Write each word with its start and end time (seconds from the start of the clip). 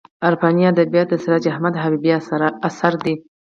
عرفاني 0.27 0.63
ادبیات 0.73 1.07
د 1.11 1.15
سراج 1.23 1.43
احمد 1.53 1.73
حبیبي 1.83 2.11
اثر 2.69 2.93
دی. 3.03 3.13